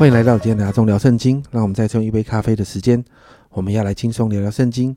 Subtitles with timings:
[0.00, 1.44] 欢迎来到今天的阿忠聊圣经。
[1.50, 3.04] 让我们再用一杯咖啡的时间，
[3.50, 4.96] 我们要来轻松聊聊圣经。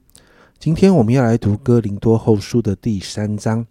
[0.58, 3.68] 今天我们要来读哥林多后书的第三章。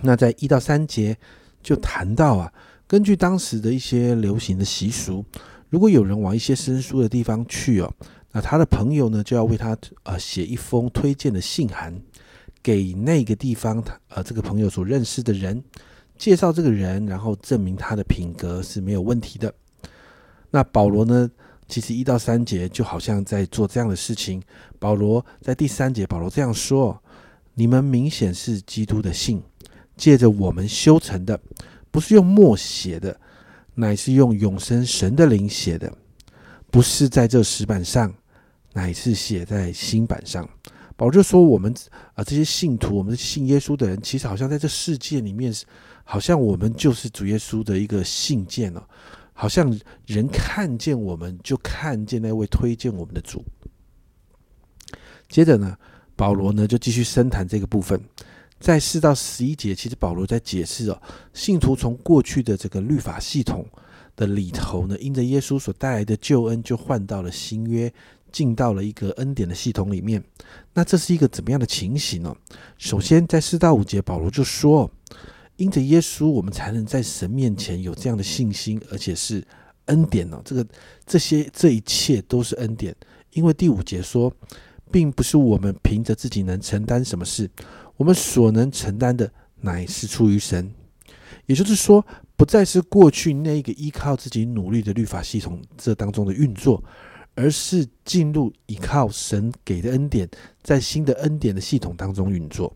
[0.00, 1.14] 那在一到三节
[1.62, 2.50] 就谈到啊，
[2.86, 5.22] 根据当时的一些流行的习俗，
[5.68, 7.94] 如果有人往一些生疏的地方去哦，
[8.32, 11.94] 那他的朋友呢就要为他呃写一封推荐的信函，
[12.62, 15.62] 给那个地方他呃这个朋友所认识的人，
[16.16, 19.54] 介绍这个人，然后证明他的品格是没有问题的。
[20.54, 21.28] 那保罗呢？
[21.66, 24.40] 其实一到三节就好像在做这样的事情。
[24.78, 26.96] 保罗在第三节，保罗这样说
[27.54, 29.42] ：“你们明显是基督的信，
[29.96, 31.40] 借着我们修成的，
[31.90, 33.18] 不是用墨写的，
[33.74, 35.92] 乃是用永生神的灵写的，
[36.70, 38.14] 不是在这石板上，
[38.74, 40.48] 乃是写在新板上。”
[40.96, 41.74] 保罗就说：“我们
[42.14, 45.52] 啊，这些信徒，我们信耶稣的人，其实好像在这世界里面，
[46.04, 48.82] 好像我们就是主耶稣的一个信件哦。”
[49.36, 53.44] 好像人看见我们，就看见那位推荐我们的主。
[55.28, 55.76] 接着呢，
[56.14, 58.00] 保罗呢就继续深谈这个部分，
[58.60, 63.66] 在四到十一节，其实保罗在解释哦，信徒从过去的这个律法系统
[64.14, 67.92] 的里头呢，因着耶稣所带来的救恩，就换到了新约，
[68.30, 70.22] 进到了一个恩典的系统里面。
[70.72, 72.34] 那这是一个怎么样的情形呢？
[72.78, 74.88] 首先，在四到五节，保罗就说。
[75.56, 79.42] 因着耶稣，我们才能在神面前有这样的信心，而且是
[79.86, 80.42] 恩典哦。
[80.44, 80.66] 这个
[81.06, 82.94] 这些这一切都是恩典。
[83.32, 84.32] 因为第五节说，
[84.90, 87.50] 并不是我们凭着自己能承担什么事，
[87.96, 89.30] 我们所能承担的
[89.60, 90.72] 乃是出于神。
[91.46, 92.04] 也就是说，
[92.36, 96.82] 不再是过去那个依靠自己努力的律法系统这当中的运作，
[97.34, 100.28] 而是进入依靠神给的恩典，
[100.62, 102.74] 在新的恩典的系统当中运作。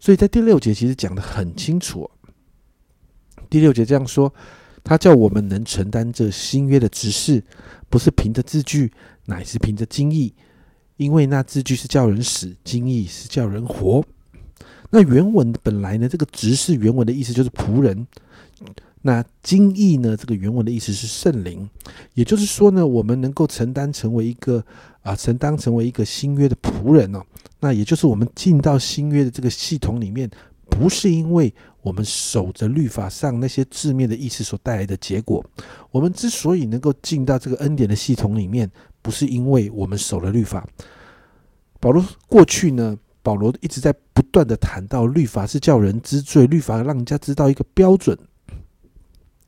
[0.00, 2.10] 所以在第六节其实讲得很清楚。
[3.50, 4.32] 第六节这样说
[4.84, 7.42] ：“他叫我们能承担这新约的指示，
[7.88, 8.92] 不是凭着字句，
[9.24, 10.34] 乃是凭着经意。
[10.96, 14.04] 因为那字句是叫人死，经意是叫人活。
[14.90, 18.06] 那原文本来呢，这个执事原文的意思就是仆人。
[19.08, 21.66] 那经义呢，这个原文的意思是圣灵。
[22.12, 24.62] 也就是说呢，我们能够承担成为一个
[25.00, 27.22] 啊，承担成为一个新约的仆人哦。”
[27.58, 30.30] 那也就是我们进到新约的这个系统里面，
[30.68, 35.42] 不是因为我们守着律法上那些字面的意思所带来的结果。
[35.90, 38.70] 我们之所以能够进到这个恩典的系统里面，
[39.00, 40.68] 不是因为我们守了律法。
[41.80, 48.14] 保罗过去呢，保罗一直在不断的谈到律法是叫人知罪，律法让人家知道一个标准，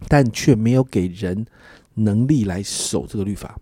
[0.08, 1.46] 但却没有给人
[1.94, 3.58] 能力来守这个律法。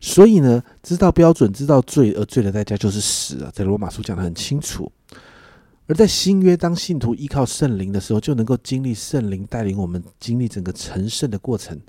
[0.00, 3.50] 所以呢，知道标准，知道罪，而罪的代价就是死啊！
[3.52, 4.90] 在罗马书讲的很清楚。
[5.88, 11.80] 而在新约，当信徒依靠圣灵的时候，就能够经历圣灵带领我们经历整个成圣的过程。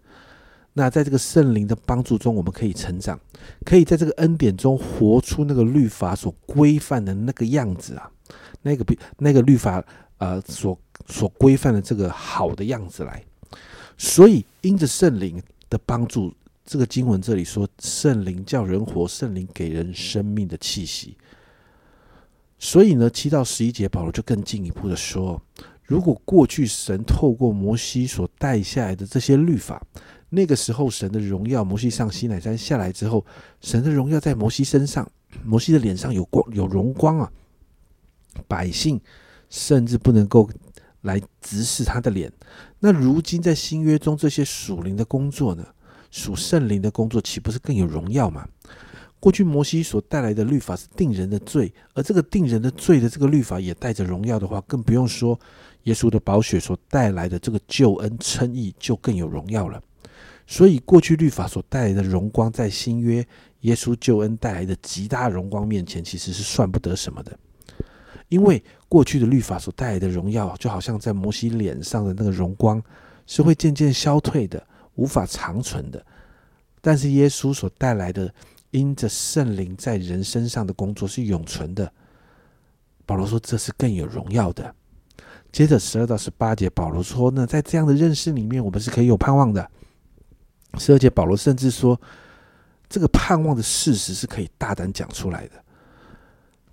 [0.73, 3.19] 那在这个圣灵的帮助中，我们可以成长，
[3.65, 8.09] 可以在这个恩典中活出那个律法所规范的那个样子啊，
[8.61, 9.83] 那个比那个律法
[10.19, 13.21] 呃所所规范的这个好的样子来。
[13.97, 16.33] 所以，因着圣灵的帮助。
[16.69, 21.15] 这个经文这里说，圣灵叫人活，圣灵给人生命的气息。
[22.59, 25.41] 所以呢，七到十一节，保罗就更进一步的说，
[25.85, 29.81] 如果过去神透过摩西所带下来的这些律法，
[30.27, 33.25] 那个时候神的荣耀，摩西上西乃山下来之后，
[33.61, 35.09] 神的荣耀在摩西身上，
[35.45, 37.31] 摩西的脸上有光有荣光啊，
[38.45, 38.99] 百姓
[39.49, 40.49] 甚至不能够
[41.01, 42.31] 来直视他的脸。
[42.79, 45.65] 那如今在新约中，这些属灵的工作呢？
[46.09, 48.47] 属圣灵的工作岂不是更有荣耀吗？
[49.19, 55.37] 过去摩西所带来的律法是定人的罪，而这个定人的罪的这个律法也带着荣耀的话，更不用说
[55.83, 59.81] 耶稣的宝血所带来的这个救恩称义就更有荣耀了。
[60.45, 63.25] 所以过去律法所带来的荣光，在新约
[63.61, 67.37] 耶稣救恩带来的极大荣光面前，其实是算不得什么的。
[68.29, 72.81] 因为过去的律法所带来的荣耀，就好像在摩西脸上的那个荣光，
[73.25, 74.65] 是会渐渐消退的。
[74.97, 76.03] 无法长存的，
[76.81, 78.33] 但是耶稣所带来的，
[78.71, 81.93] 因着圣灵在人身上的工作是永存的。
[83.05, 84.73] 保罗说这是更有荣耀的。
[85.51, 89.69] 接着十二到十八节，保罗说呢，在这样的认识里面，我们是可以有盼望的。
[90.79, 92.01] 十二节，保罗甚至说，
[92.89, 95.63] 这个盼望的事实是可以大胆讲出来的。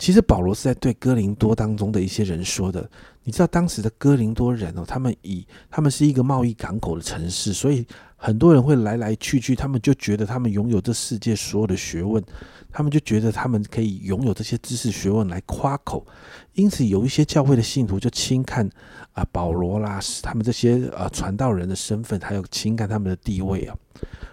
[0.05, 2.87] 其实保罗是在对哥林多当中的一些人说的。
[3.23, 12.23] 你知道当时的哥林多人哦，他们以他们是一个贸易港口的城市，所以很多人会来来去去，他们就觉得他们拥有这世界所有的学问，
[12.71, 16.07] 他们就觉得他们可以拥有这些知识学问来夸口。
[16.53, 18.69] 因此，有一些教会的信徒就轻看
[19.15, 23.75] 啊保罗啦，他们这些呃传道人的身份，还有轻看他们的地位啊。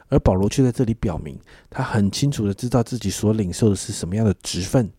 [0.10, 1.40] 而保罗却在这里表明，
[1.70, 4.92] 他很清楚的知道自己所领受的是什么样的职分。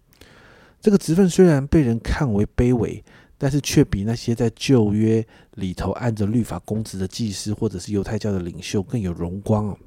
[0.82, 3.02] 这个职分虽然被人看为卑微，
[3.38, 5.24] 但是却比那些在旧约
[5.54, 9.78] 里头按着律法公职的祭司或者是犹太教的领袖更有荣光哦。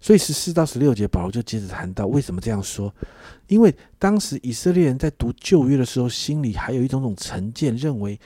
[0.00, 2.90] 所以十四到十六节，保罗就接着谈到为什么这样说。
[3.48, 8.18] 因为当时以色列人在读旧约的时候，心里还有一种种成见，认为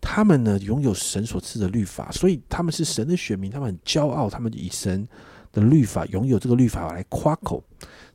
[0.00, 5.06] 他们呢拥有神所赐的律法，所以他们是神的选民，他们很骄傲，他们以神
[5.52, 7.62] 的律法拥有这个律法来夸口。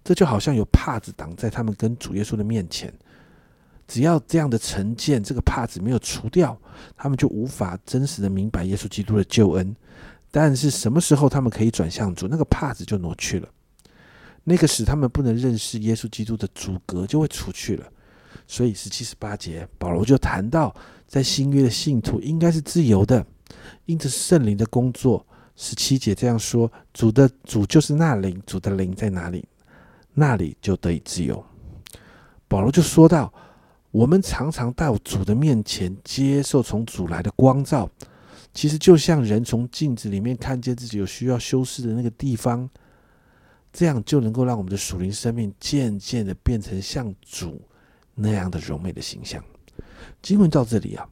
[0.03, 2.93] 这就好像有帕子挡在他们跟主耶稣的面前，
[3.87, 6.57] 只要这样的成见，这个帕子没有除掉，
[6.95, 9.75] 他们就无法真实的明白耶稣基督的救恩。
[10.31, 13.47] 但是什么时候他们可以转向主，那个帕子就挪去了，
[14.43, 17.85] 那个使他们不能认识耶稣基督的阻隔就会除去了。
[18.47, 20.75] 所以十七十八节，保罗就谈到，
[21.07, 23.25] 在新约的信徒应该是自由的，
[23.85, 25.25] 因着圣灵的工作。
[25.55, 29.47] 十七节这样说：主的主就是那灵，主的灵在哪里，
[30.13, 31.41] 那里就得以自由。
[32.47, 33.33] 保罗就说到，
[33.95, 37.89] 我们常常到主的面前，接受从主来的光照。
[38.53, 42.69] 其实就像人从镜子里面看见自己有需要修饰的那个地方，
[43.71, 47.61] 这样就能够让我们的属灵生命渐渐的变成像主
[48.13, 49.41] 那样的柔美的形象。
[50.21, 51.07] 经文到这里啊，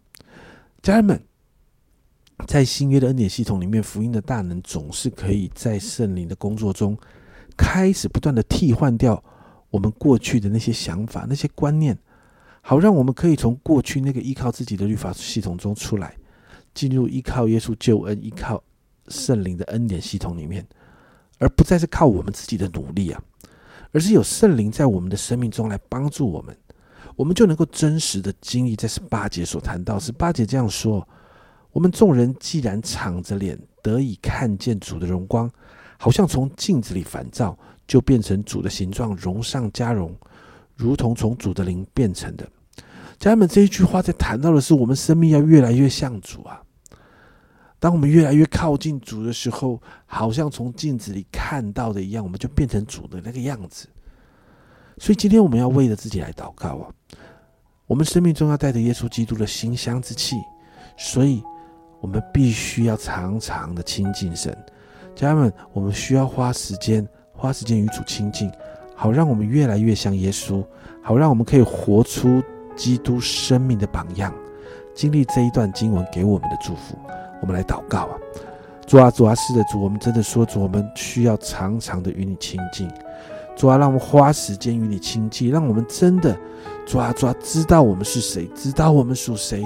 [0.82, 1.24] 家人们，
[2.48, 6.98] 在新约的恩典系统里面，福音的大能总是可以在圣灵的工作中
[7.56, 9.24] 开始不断的替换掉
[9.70, 11.98] 我们过去的那些想法、那些观念，
[12.66, 16.16] 好让我们可以从过去那个依靠自己的律法系统中出来。
[16.74, 18.60] 进入依靠耶稣救恩、依靠
[19.10, 20.66] 圣灵的恩典系统里面，
[21.38, 23.22] 而不再是靠我们自己的努力啊，
[23.92, 26.58] 而是有圣灵在我们的生命中来帮助我们，
[27.16, 30.00] 我们就能够真实的经历在十八节所谈到。
[30.00, 31.08] 十八节这样说：
[31.74, 35.48] 我们众人既然敞着脸得以看见主的荣光，
[36.00, 37.56] 好像从镜子里反照，
[37.86, 40.12] 就变成主的形状，荣上加荣，
[40.76, 42.48] 如同从主的灵变成的。
[43.20, 46.62] 家人们，这一句话在谈到的是，我们生命要越来越像主啊。
[47.80, 53.88] 当我们越来越靠近主的时候，好像从镜子里看到的一样，我们就变成主的那个样子。
[54.98, 56.92] 所以，今天我们要为了自己来祷告啊。
[57.86, 60.38] 我们生命中要带着耶稣基督的馨香之气，
[60.98, 61.44] 所以
[62.00, 64.58] 我们必须要常常的亲近神。
[65.14, 68.50] 家人们，我们需要花时间，花时间与主亲近，
[68.96, 70.64] 好让我们越来越像耶稣，
[71.02, 72.42] 好让我们可以活出。
[72.76, 74.34] 基督生命的榜样，
[74.96, 76.98] 经历这一段经文给我们的祝福，
[77.40, 78.18] 我们来祷告啊！
[78.88, 82.90] 主啊，主啊，是的，主，我们真的说，主，我们需要常常的与你亲近。
[83.56, 86.36] 主啊，让我们花时间与你亲近，让我们真的，
[86.88, 89.64] 主啊，主啊，知道我们是谁，知道我们属谁。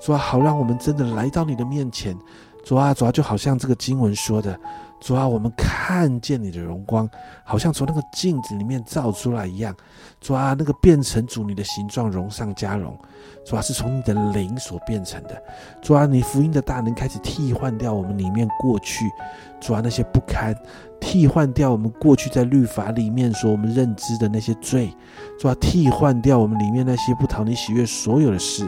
[0.00, 2.16] 主啊，好让我们真的来到你的面前。
[2.64, 4.58] 主啊，主啊，就好像这个经文说的。
[5.00, 7.08] 主啊，我们看见你的荣光，
[7.44, 9.74] 好像从那个镜子里面照出来一样。
[10.20, 12.98] 主啊，那个变成主你的形状，荣上加荣。
[13.44, 15.40] 主啊，是从你的灵所变成的。
[15.80, 19.04] 主啊，你福音的大能开始替换掉我们里面过去，
[19.60, 20.54] 主啊那些不堪，
[20.98, 24.92] 替换掉我们过去在律法里面所我们认知的那些罪。
[25.38, 28.66] 主啊，替换掉我们里面那些不讨你喜悦所有的事。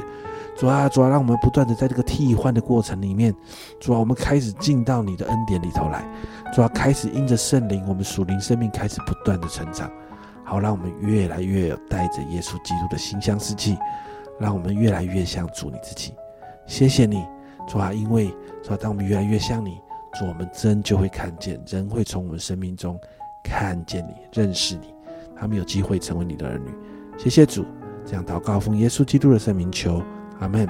[0.58, 3.32] 主啊，主啊，让我们不断的在这个替换的过程里面，
[3.78, 6.04] 主啊，我们开始进到你的恩典里头来。
[6.52, 9.88] 主啊，开始因着圣灵，我们属灵生命开始不断的成长。
[10.42, 13.78] 好，让我们越来越有带着耶稣基督的馨香之气，
[14.40, 16.12] 让我们越来越像主你自己。
[16.66, 17.24] 谢谢你，
[17.68, 18.26] 主啊，因为
[18.60, 19.80] 主啊，当我们越来越像你，
[20.14, 22.98] 主我们真就会看见，人会从我们生命中
[23.44, 24.92] 看见你，认识你，
[25.36, 26.74] 他们有机会成为你的儿女。
[27.16, 27.64] 谢谢主，
[28.04, 30.02] 这样祷告奉耶稣基督的圣名求。
[30.40, 30.68] 阿门，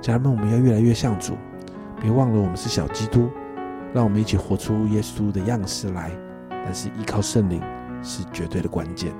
[0.00, 1.36] 家人们，我们要越来越像主，
[2.00, 3.28] 别忘了我们是小基督，
[3.92, 6.10] 让我们一起活出耶稣的样式来。
[6.48, 7.60] 但是依靠圣灵
[8.02, 9.12] 是绝对的关键。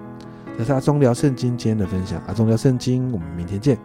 [0.58, 3.78] 这是阿忠聊圣经今天的分享，阿忠聊圣经，我们明天见。